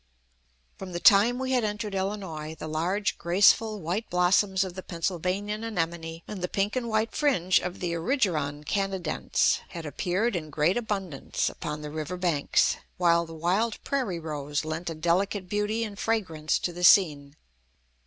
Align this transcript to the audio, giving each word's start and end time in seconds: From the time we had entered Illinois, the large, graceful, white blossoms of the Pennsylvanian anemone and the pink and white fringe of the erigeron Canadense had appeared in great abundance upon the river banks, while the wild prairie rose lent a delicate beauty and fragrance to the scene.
From 0.79 0.93
the 0.93 0.99
time 0.99 1.37
we 1.37 1.51
had 1.51 1.63
entered 1.63 1.93
Illinois, 1.93 2.55
the 2.55 2.67
large, 2.67 3.19
graceful, 3.19 3.79
white 3.79 4.09
blossoms 4.09 4.63
of 4.63 4.73
the 4.73 4.81
Pennsylvanian 4.81 5.63
anemone 5.63 6.23
and 6.27 6.41
the 6.41 6.47
pink 6.47 6.75
and 6.75 6.89
white 6.89 7.11
fringe 7.11 7.59
of 7.59 7.79
the 7.79 7.93
erigeron 7.93 8.63
Canadense 8.63 9.59
had 9.69 9.85
appeared 9.85 10.35
in 10.35 10.49
great 10.49 10.75
abundance 10.75 11.49
upon 11.51 11.83
the 11.83 11.91
river 11.91 12.17
banks, 12.17 12.77
while 12.97 13.27
the 13.27 13.35
wild 13.35 13.77
prairie 13.83 14.17
rose 14.19 14.65
lent 14.65 14.89
a 14.89 14.95
delicate 14.95 15.47
beauty 15.47 15.83
and 15.83 15.99
fragrance 15.99 16.57
to 16.57 16.73
the 16.73 16.83
scene. 16.83 17.35